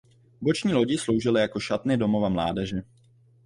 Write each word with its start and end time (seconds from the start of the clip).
Boční 0.41 0.73
lodi 0.73 0.97
sloužily 0.97 1.41
jako 1.41 1.59
šatny 1.59 1.97
domova 1.97 2.29
mládeže. 2.29 2.77